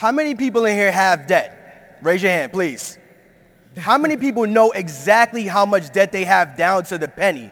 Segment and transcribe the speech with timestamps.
[0.00, 1.98] How many people in here have debt?
[2.00, 2.96] Raise your hand, please.
[3.76, 7.50] How many people know exactly how much debt they have down to the penny?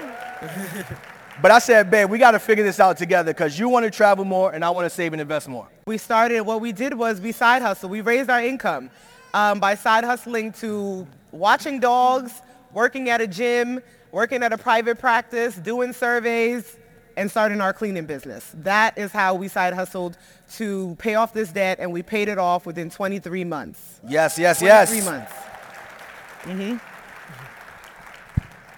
[1.39, 3.91] But I said, babe, we got to figure this out together because you want to
[3.91, 5.67] travel more and I want to save and invest more.
[5.85, 7.89] We started, what we did was we side hustle.
[7.89, 8.89] We raised our income
[9.35, 12.41] um, by side hustling to watching dogs,
[12.73, 16.77] working at a gym, working at a private practice, doing surveys,
[17.17, 18.51] and starting our cleaning business.
[18.55, 20.17] That is how we side hustled
[20.53, 23.99] to pay off this debt, and we paid it off within 23 months.
[24.07, 24.89] Yes, yes, 23 yes.
[24.89, 25.33] 23 months.
[26.44, 26.97] Mm-hmm.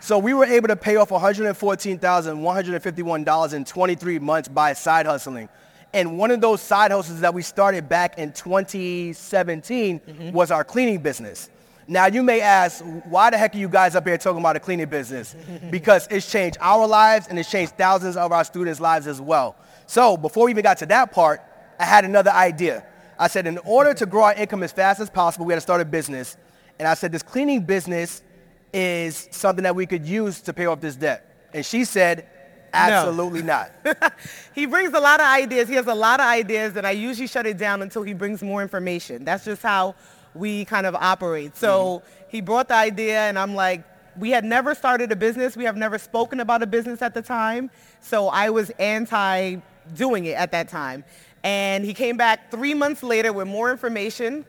[0.02, 5.50] So we were able to pay off $114,151 in 23 months by side hustling.
[5.94, 10.32] And one of those side hustles that we started back in 2017 mm-hmm.
[10.32, 11.50] was our cleaning business.
[11.88, 14.60] Now you may ask, why the heck are you guys up here talking about a
[14.60, 15.36] cleaning business?
[15.72, 19.56] because it's changed our lives and it's changed thousands of our students' lives as well.
[19.88, 21.42] So before we even got to that part,
[21.80, 22.86] I had another idea.
[23.18, 25.62] I said, in order to grow our income as fast as possible, we had to
[25.62, 26.38] start a business.
[26.78, 28.22] And I said, this cleaning business
[28.74, 31.26] is something that we could use to pay off this debt.
[31.54, 32.28] And she said,
[32.72, 33.66] Absolutely no.
[33.84, 34.14] not.
[34.54, 35.68] he brings a lot of ideas.
[35.68, 38.44] He has a lot of ideas, and I usually shut it down until he brings
[38.44, 39.26] more information.
[39.26, 39.96] That's just how
[40.36, 41.58] we kind of operate.
[41.58, 42.30] So mm-hmm.
[42.30, 43.84] he brought the idea, and I'm like,
[44.18, 45.56] we had never started a business.
[45.56, 47.72] We have never spoken about a business at the time.
[48.02, 49.58] So I was anti
[49.96, 51.04] doing it at that time.
[51.44, 54.46] And he came back three months later with more information.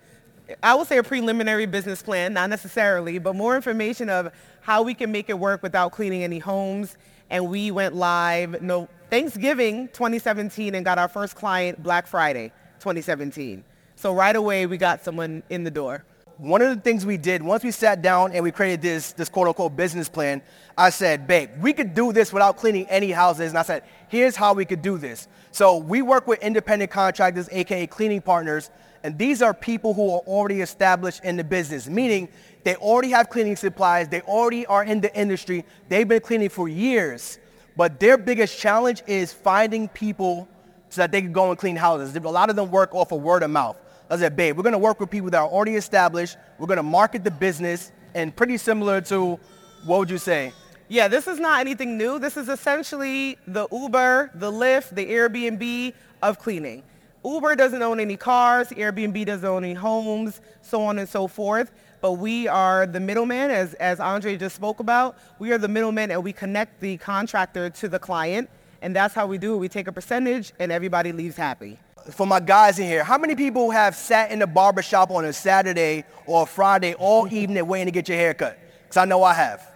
[0.62, 4.94] I would say a preliminary business plan, not necessarily, but more information of how we
[4.94, 6.96] can make it work without cleaning any homes
[7.30, 13.64] and we went live no Thanksgiving 2017 and got our first client Black Friday 2017.
[13.96, 16.04] So right away we got someone in the door.
[16.38, 19.28] One of the things we did once we sat down and we created this this
[19.28, 20.42] quote unquote business plan,
[20.76, 23.50] I said, babe, we could do this without cleaning any houses.
[23.50, 25.28] And I said, here's how we could do this.
[25.52, 28.70] So we work with independent contractors, aka cleaning partners,
[29.02, 32.28] and these are people who are already established in the business, meaning
[32.64, 34.08] they already have cleaning supplies.
[34.08, 35.64] They already are in the industry.
[35.88, 37.38] They've been cleaning for years.
[37.76, 40.48] But their biggest challenge is finding people
[40.90, 42.14] so that they can go and clean houses.
[42.14, 43.76] A lot of them work off of word of mouth.
[44.10, 46.36] I said, babe, we're to work with people that are already established.
[46.58, 49.38] We're to market the business and pretty similar to,
[49.86, 50.52] what would you say?
[50.88, 52.18] Yeah, this is not anything new.
[52.18, 56.82] This is essentially the Uber, the Lyft, the Airbnb of cleaning.
[57.24, 61.70] Uber doesn't own any cars, Airbnb doesn't own any homes, so on and so forth
[62.00, 65.16] but we are the middleman, as, as Andre just spoke about.
[65.38, 68.48] We are the middleman and we connect the contractor to the client,
[68.82, 69.58] and that's how we do it.
[69.58, 71.78] We take a percentage and everybody leaves happy.
[72.12, 75.26] For my guys in here, how many people have sat in the barber shop on
[75.26, 78.58] a Saturday or a Friday all evening waiting to get your hair cut?
[78.82, 79.70] Because I know I have.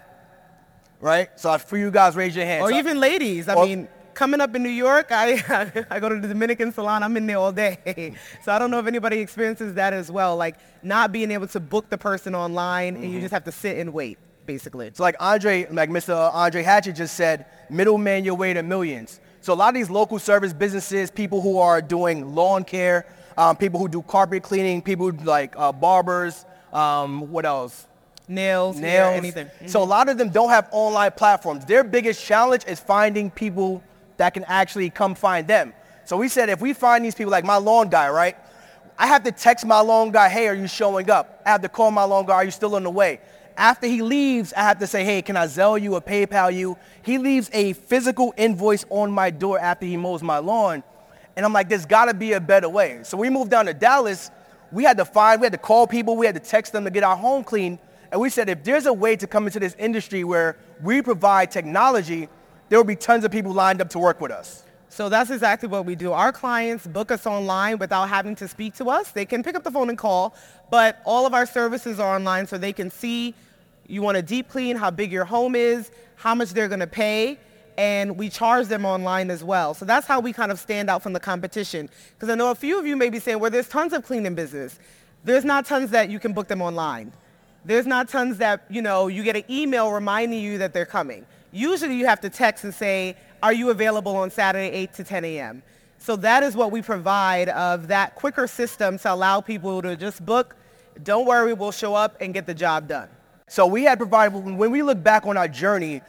[1.01, 1.29] Right?
[1.39, 2.63] So for you guys, raise your hand.
[2.63, 3.47] Or so, even ladies.
[3.47, 7.03] I mean, coming up in New York, I, I go to the Dominican salon.
[7.03, 8.15] I'm in there all day.
[8.45, 11.61] so I don't know if anybody experiences that as well, like not being able to
[11.61, 13.05] book the person online mm-hmm.
[13.05, 14.91] and you just have to sit and wait, basically.
[14.95, 16.33] So like Andre, like Mr.
[16.33, 19.21] Andre Hatchett just said, middleman your way to millions.
[19.41, 23.07] So a lot of these local service businesses, people who are doing lawn care,
[23.37, 27.87] um, people who do carpet cleaning, people who like uh, barbers, um, what else?
[28.27, 29.47] Nails, nails, hair, anything.
[29.47, 29.67] Mm-hmm.
[29.67, 31.67] So a lot of them don't have online platforms.
[31.67, 33.83] Their biggest challenge is finding people
[34.17, 35.73] that can actually come find them.
[36.05, 38.37] So we said if we find these people, like my lawn guy, right?
[38.99, 41.43] I have to text my lawn guy, hey, are you showing up?
[41.45, 43.21] I have to call my lawn guy, are you still on the way?
[43.57, 46.77] After he leaves, I have to say, hey, can I Zelle you or PayPal you?
[47.03, 50.83] He leaves a physical invoice on my door after he mows my lawn.
[51.37, 53.01] And I'm like, there's gotta be a better way.
[53.03, 54.31] So we moved down to Dallas.
[54.71, 56.91] We had to find, we had to call people, we had to text them to
[56.91, 57.79] get our home clean.
[58.13, 61.51] And we said, if there's a way to come into this industry where we provide
[61.51, 62.29] technology,
[62.69, 64.63] there will be tons of people lined up to work with us.
[64.89, 66.13] So that's exactly what we do.
[66.13, 69.11] Our clients book us online without having to speak to us.
[69.11, 70.37] They can pick up the phone and call,
[70.71, 73.35] but all of our services are online so they can see
[73.89, 76.87] you want a deep clean, how big your home is, how much they're going to
[76.87, 77.39] pay,
[77.77, 79.75] and we charge them online as well.
[79.75, 81.91] So that's how we kind of stand out from the competition.
[82.15, 84.35] Because I know a few of you may be saying, well, there's tons of cleaning
[84.35, 84.79] business.
[85.25, 87.13] There's not tons that you can book them online.
[87.65, 91.27] There's not tons that, you know, you get an email reminding you that they're coming.
[91.55, 95.25] Usually you have to text and say, are you available on Saturday 8 to 10
[95.25, 95.63] a.m.?
[95.99, 100.27] So that is what we provide of that quicker system to allow people to just
[100.27, 100.57] book,
[101.05, 103.09] don't worry, we'll show up and get the job done.
[103.47, 106.03] So we had provided, when we look back on our journey,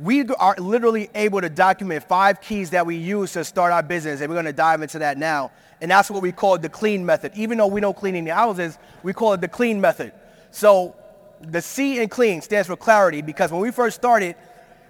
[0.00, 4.20] we are literally able to document five keys that we use to start our business,
[4.20, 5.50] and we're going to dive into that now.
[5.80, 7.32] And that's what we call the clean method.
[7.34, 10.12] Even though we don't clean any houses, we call it the clean method.
[10.52, 10.94] So
[11.40, 14.36] the C in clean stands for clarity because when we first started,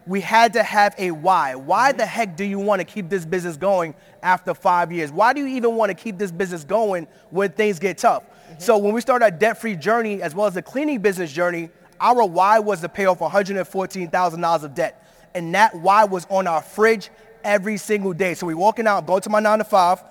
[0.06, 1.54] we had to have a why.
[1.54, 5.12] Why the heck do you want to keep this business going after five years?
[5.12, 8.25] Why do you even want to keep this business going when things get tough?
[8.25, 8.60] Mm-hmm.
[8.60, 11.70] So when we started our debt-free journey as well as the cleaning business journey,
[12.00, 15.06] our why was to pay off $114,000 of debt.
[15.34, 17.10] And that why was on our fridge
[17.44, 18.34] every single day.
[18.34, 20.02] So we walking out, go to my nine to five,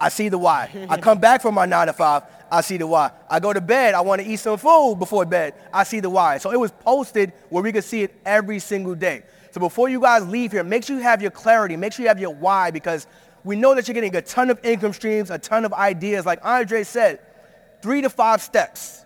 [0.00, 0.70] I see the why.
[0.88, 3.10] I come back from my nine to five, I see the why.
[3.28, 6.10] I go to bed, I want to eat some food before bed, I see the
[6.10, 6.38] why.
[6.38, 9.22] So it was posted where we could see it every single day.
[9.50, 12.08] So before you guys leave here, make sure you have your clarity, make sure you
[12.08, 13.06] have your why because
[13.44, 16.26] we know that you're getting a ton of income streams, a ton of ideas.
[16.26, 17.20] Like Andre said,
[17.82, 19.04] three to five steps.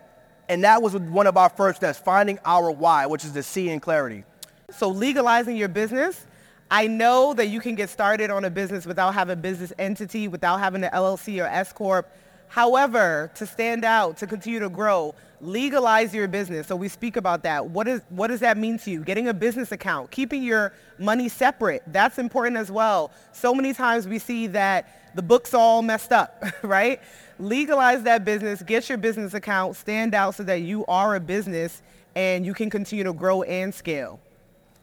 [0.49, 3.71] And that was one of our first steps, finding our why, which is the C
[3.71, 4.25] in clarity.
[4.71, 6.27] So legalizing your business,
[6.73, 10.27] I know that you can get started on a business without having a business entity,
[10.27, 12.11] without having an LLC or S Corp.
[12.49, 16.67] However, to stand out, to continue to grow, legalize your business.
[16.67, 17.69] So we speak about that.
[17.69, 19.05] What, is, what does that mean to you?
[19.05, 21.83] Getting a business account, keeping your money separate.
[21.89, 23.11] That's important as well.
[23.33, 27.03] So many times we see that the book's all messed up, right?
[27.39, 31.83] Legalize that business, get your business account, stand out so that you are a business
[32.15, 34.22] and you can continue to grow and scale.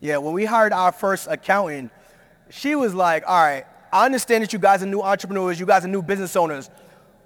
[0.02, 1.92] Yeah, when we hired our first accountant,
[2.50, 5.84] she was like, all right, I understand that you guys are new entrepreneurs, you guys
[5.84, 6.70] are new business owners,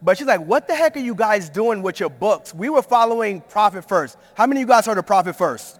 [0.01, 2.53] but she's like, what the heck are you guys doing with your books?
[2.53, 4.17] We were following Profit First.
[4.33, 5.79] How many of you guys heard of Profit First?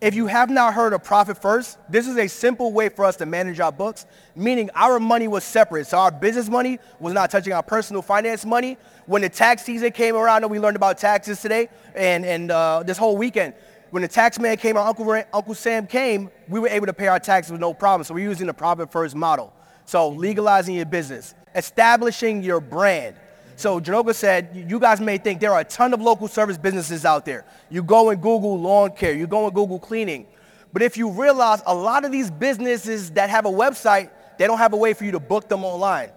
[0.00, 3.16] If you have not heard of Profit First, this is a simple way for us
[3.16, 5.88] to manage our books, meaning our money was separate.
[5.88, 8.78] So our business money was not touching our personal finance money.
[9.04, 12.82] When the tax season came around, and we learned about taxes today and, and uh,
[12.82, 13.52] this whole weekend,
[13.90, 17.18] when the tax man came, Uncle, Uncle Sam came, we were able to pay our
[17.18, 18.04] taxes with no problem.
[18.04, 19.52] So we're using the Profit First model.
[19.84, 23.16] So legalizing your business establishing your brand.
[23.56, 27.04] So Janoka said, you guys may think there are a ton of local service businesses
[27.04, 27.44] out there.
[27.68, 30.26] You go and Google lawn care, you go and Google cleaning.
[30.72, 34.58] But if you realize a lot of these businesses that have a website, they don't
[34.58, 36.10] have a way for you to book them online.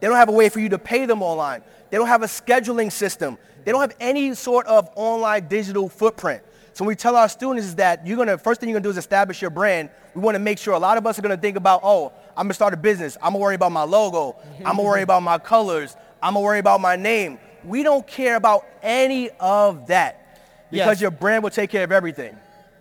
[0.00, 1.62] They don't have a way for you to pay them online.
[1.90, 3.38] They don't have a scheduling system.
[3.64, 6.42] They don't have any sort of online digital footprint.
[6.72, 8.90] So when we tell our students is that you're gonna, first thing you're gonna do
[8.90, 9.90] is establish your brand.
[10.14, 12.54] We wanna make sure a lot of us are gonna think about, oh, I'm gonna
[12.54, 13.16] start a business.
[13.22, 14.36] I'm gonna worry about my logo.
[14.58, 15.96] I'm gonna worry about my colors.
[16.22, 17.38] I'm gonna worry about my name.
[17.64, 20.38] We don't care about any of that
[20.70, 21.00] because yes.
[21.00, 22.36] your brand will take care of everything.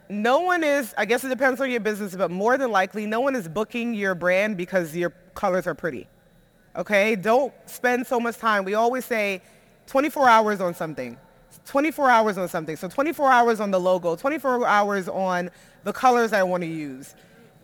[0.09, 3.19] No one is, I guess it depends on your business, but more than likely, no
[3.19, 6.07] one is booking your brand because your colors are pretty.
[6.75, 7.15] Okay?
[7.15, 8.65] Don't spend so much time.
[8.65, 9.41] We always say
[9.87, 11.17] 24 hours on something.
[11.65, 12.75] 24 hours on something.
[12.75, 15.49] So 24 hours on the logo, 24 hours on
[15.83, 17.15] the colors I want to use.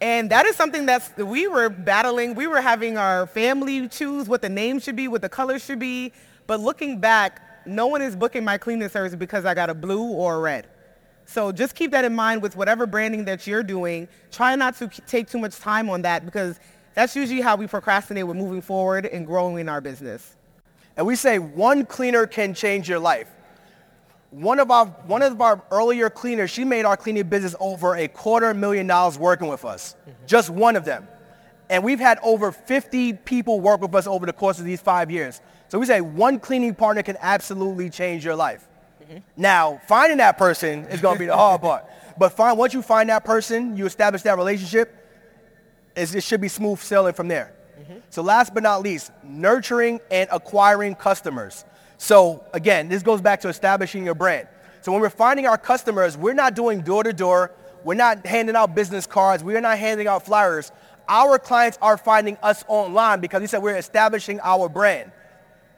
[0.01, 2.35] And that is something that's, we were battling.
[2.35, 5.79] We were having our family choose what the name should be, what the color should
[5.79, 6.11] be.
[6.47, 10.03] But looking back, no one is booking my cleaning service because I got a blue
[10.03, 10.67] or a red.
[11.25, 14.07] So just keep that in mind with whatever branding that you're doing.
[14.31, 16.59] Try not to take too much time on that because
[16.93, 20.35] that's usually how we procrastinate with moving forward and growing in our business.
[20.97, 23.29] And we say one cleaner can change your life
[24.31, 28.07] one of our one of our earlier cleaners, she made our cleaning business over a
[28.07, 29.95] quarter million dollars working with us.
[30.01, 30.25] Mm-hmm.
[30.25, 31.07] Just one of them.
[31.69, 35.09] And we've had over 50 people work with us over the course of these five
[35.09, 35.41] years.
[35.67, 38.67] So we say one cleaning partner can absolutely change your life.
[39.01, 39.17] Mm-hmm.
[39.35, 41.85] Now, finding that person is going to be the hard part.
[42.17, 44.93] But find, once you find that person, you establish that relationship,
[45.95, 47.53] it should be smooth sailing from there.
[47.79, 47.99] Mm-hmm.
[48.09, 51.65] So last but not least, nurturing and acquiring customers.
[51.97, 54.47] So again, this goes back to establishing your brand.
[54.81, 57.51] So when we're finding our customers, we're not doing door to door.
[57.83, 59.43] We're not handing out business cards.
[59.43, 60.71] We're not handing out flyers.
[61.07, 65.11] our clients are finding us online because we said we're establishing our brand.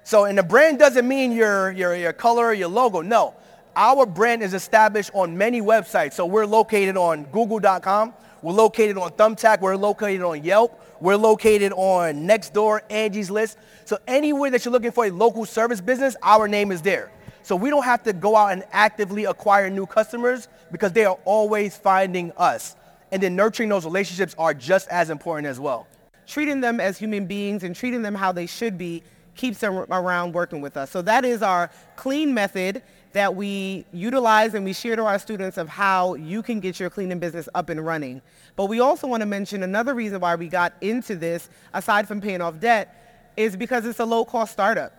[0.03, 3.01] So, and the brand doesn't mean your, your, your color, your logo.
[3.01, 3.36] No,
[3.75, 6.13] our brand is established on many websites.
[6.13, 8.13] So we're located on google.com.
[8.41, 9.59] We're located on Thumbtack.
[9.59, 10.81] We're located on Yelp.
[11.00, 13.58] We're located on Nextdoor, Angie's List.
[13.86, 17.12] So anywhere that you're looking for a local service business, our name is there.
[17.44, 21.18] So we don't have to go out and actively acquire new customers because they are
[21.24, 22.75] always finding us.
[23.12, 25.88] And then nurturing those relationships are just as important as well.
[26.25, 29.04] Treating them as human beings and treating them how they should be
[29.36, 30.89] keeps them around working with us.
[30.92, 32.82] So that is our clean method
[33.13, 36.89] that we utilize and we share to our students of how you can get your
[36.89, 38.21] cleaning business up and running.
[38.55, 42.21] But we also want to mention another reason why we got into this, aside from
[42.21, 44.93] paying off debt, is because it's a low-cost startup.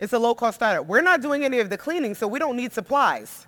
[0.00, 0.86] It's a low-cost startup.
[0.86, 3.46] We're not doing any of the cleaning, so we don't need supplies.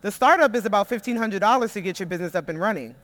[0.00, 2.94] The startup is about $1,500 to get your business up and running.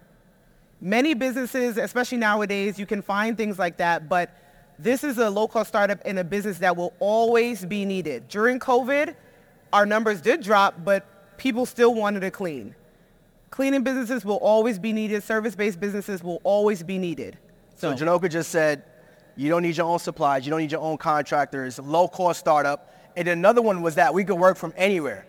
[0.80, 4.30] Many businesses, especially nowadays, you can find things like that, but
[4.78, 8.28] this is a low-cost startup in a business that will always be needed.
[8.28, 9.16] During COVID,
[9.72, 12.74] our numbers did drop, but people still wanted to clean.
[13.50, 15.22] Cleaning businesses will always be needed.
[15.22, 17.38] Service-based businesses will always be needed.
[17.76, 18.84] So, so Janoka just said,
[19.36, 20.44] you don't need your own supplies.
[20.46, 21.78] You don't need your own contractors.
[21.78, 22.92] Low-cost startup.
[23.16, 25.26] And another one was that we could work from anywhere.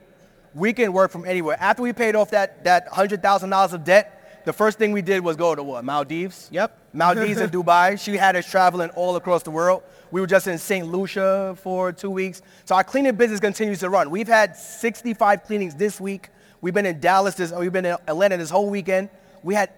[0.53, 1.57] We can work from anywhere.
[1.59, 4.14] After we paid off that, that $100,000 of debt,
[4.45, 5.83] the first thing we did was go to what?
[5.83, 6.49] Maldives?
[6.51, 6.77] Yep.
[6.93, 7.99] Maldives and Dubai.
[7.99, 9.83] She had us traveling all across the world.
[10.11, 10.87] We were just in St.
[10.87, 12.41] Lucia for two weeks.
[12.63, 14.09] So our cleaning business continues to run.
[14.09, 16.29] We've had 65 cleanings this week.
[16.61, 19.09] We've been in Dallas this, we've been in Atlanta this whole weekend.
[19.43, 19.71] We had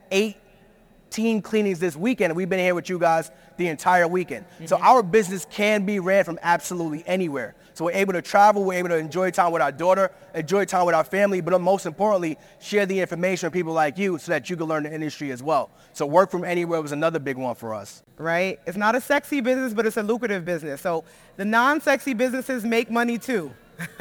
[1.08, 4.46] 18 cleanings this weekend, we've been here with you guys the entire weekend.
[4.46, 4.66] Mm-hmm.
[4.66, 7.56] So our business can be ran from absolutely anywhere.
[7.74, 10.86] So we're able to travel, we're able to enjoy time with our daughter, enjoy time
[10.86, 14.50] with our family, but most importantly, share the information with people like you so that
[14.50, 15.70] you can learn the industry as well.
[15.94, 18.04] So work from anywhere was another big one for us.
[18.18, 18.60] Right?
[18.68, 20.82] It's not a sexy business, but it's a lucrative business.
[20.82, 21.04] So
[21.38, 23.52] the non-sexy businesses make money too.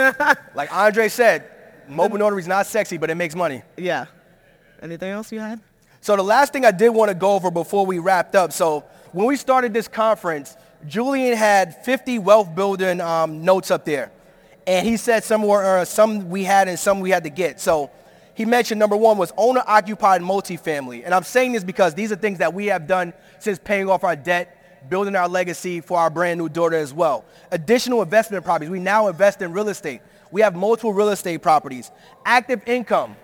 [0.54, 1.48] like Andre said,
[1.88, 3.62] mobile notary is not sexy, but it makes money.
[3.76, 4.06] Yeah.
[4.82, 5.60] Anything else you had?
[6.06, 8.52] So the last thing I did want to go over before we wrapped up.
[8.52, 14.12] So when we started this conference, Julian had 50 wealth building um, notes up there.
[14.68, 17.58] And he said some were uh, some we had and some we had to get.
[17.58, 17.90] So
[18.34, 21.04] he mentioned number one was owner occupied multifamily.
[21.04, 24.04] And I'm saying this because these are things that we have done since paying off
[24.04, 27.25] our debt, building our legacy for our brand new daughter as well.
[27.50, 28.70] Additional investment properties.
[28.70, 30.02] We now invest in real estate.
[30.30, 31.90] We have multiple real estate properties.
[32.25, 33.16] Active income.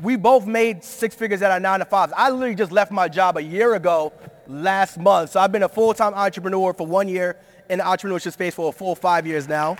[0.00, 2.12] We both made six figures at our nine to fives.
[2.16, 4.12] I literally just left my job a year ago
[4.46, 5.30] last month.
[5.30, 7.36] So I've been a full-time entrepreneur for one year
[7.68, 9.76] in the entrepreneurship space for a full five years now.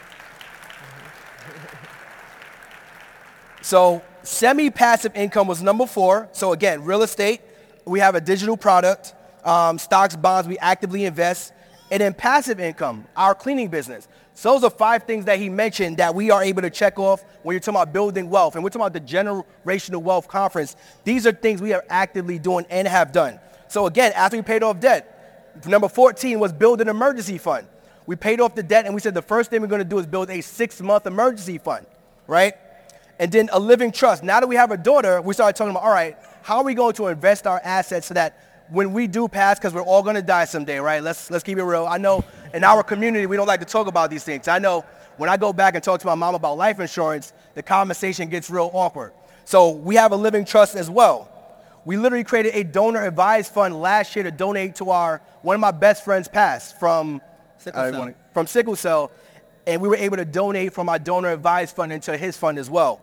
[3.62, 6.28] So semi-passive income was number four.
[6.32, 7.40] So again, real estate,
[7.84, 9.14] we have a digital product,
[9.44, 11.52] um, stocks, bonds, we actively invest.
[11.90, 14.08] And then passive income, our cleaning business.
[14.34, 17.22] So those are five things that he mentioned that we are able to check off
[17.42, 18.54] when you're talking about building wealth.
[18.54, 20.76] And we're talking about the generational wealth conference.
[21.04, 23.38] These are things we are actively doing and have done.
[23.68, 27.66] So again, after we paid off debt, number 14 was build an emergency fund.
[28.06, 29.98] We paid off the debt and we said the first thing we're going to do
[29.98, 31.86] is build a six-month emergency fund,
[32.26, 32.54] right?
[33.18, 34.24] And then a living trust.
[34.24, 36.74] Now that we have a daughter, we started talking about, all right, how are we
[36.74, 40.16] going to invest our assets so that when we do pass, because we're all going
[40.16, 41.02] to die someday, right?
[41.02, 41.86] Let's, let's keep it real.
[41.86, 44.48] I know in our community, we don't like to talk about these things.
[44.48, 44.84] I know
[45.16, 48.50] when I go back and talk to my mom about life insurance, the conversation gets
[48.50, 49.12] real awkward.
[49.44, 51.28] So we have a living trust as well.
[51.84, 55.60] We literally created a donor advised fund last year to donate to our, one of
[55.60, 57.20] my best friends passed from
[57.58, 57.98] sickle cell.
[57.98, 59.10] Wanna, from sickle cell.
[59.66, 62.70] And we were able to donate from our donor advised fund into his fund as
[62.70, 63.00] well.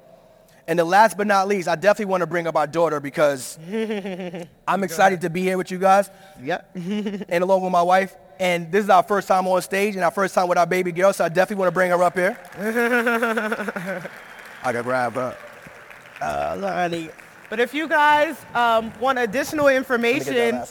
[0.68, 3.58] And the last but not least, I definitely want to bring up our daughter because
[4.68, 6.10] I'm excited to be here with you guys.
[6.42, 6.70] Yep.
[6.76, 8.16] and along with my wife.
[8.40, 10.94] And this is our first time on stage and our first time with our baby
[10.94, 12.38] girl, so I definitely want to bring her up here.
[14.64, 15.36] I can grab her.
[16.22, 17.10] Uh, Lonnie.
[17.50, 20.64] But if you guys um, want additional information,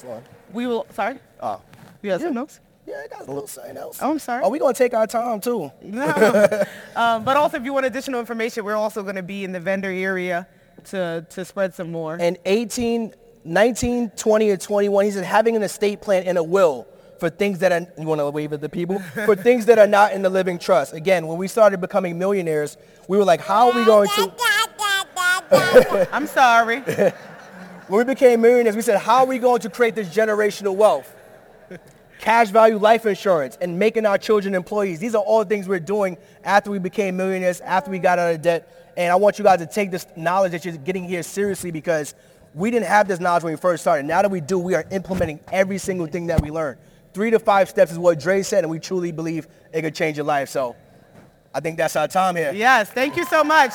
[0.53, 0.87] we will.
[0.95, 1.19] Sorry.
[1.41, 1.61] Oh.
[2.01, 2.27] You have yeah.
[2.29, 2.61] some notes.
[2.87, 3.99] Yeah, I got a little something else.
[4.01, 4.43] Oh, I'm sorry.
[4.45, 5.71] Oh, we're going to take our time, too.
[5.83, 6.65] No.
[6.97, 9.61] um, but also, if you want additional information, we're also going to be in the
[9.61, 10.49] vendor area
[10.85, 12.17] to, to spread some more.
[12.19, 13.13] And 18,
[13.45, 16.87] 19, 20, or 21, he said having an estate plan and a will
[17.19, 18.99] for things that are, you want to wave at the people?
[19.25, 20.93] for things that are not in the living trust.
[20.93, 22.77] Again, when we started becoming millionaires,
[23.09, 24.33] we were like, how are we going to...
[26.13, 26.81] I'm sorry.
[27.89, 31.15] when we became millionaires, we said, how are we going to create this generational wealth?
[32.19, 34.99] Cash value life insurance and making our children employees.
[34.99, 38.43] These are all things we're doing after we became millionaires, after we got out of
[38.43, 38.93] debt.
[38.97, 42.15] And I want you guys to take this knowledge that you're getting here seriously because
[42.55, 44.07] We didn't have this knowledge when we first started.
[44.07, 46.77] Now that we do, we are implementing every single thing that we learn.
[47.15, 50.17] Three to five steps is what Dre said, and we truly believe it could change
[50.17, 50.49] your life.
[50.49, 50.77] So
[51.55, 52.53] I think that's our time here.
[52.55, 53.73] Yes, thank you so much.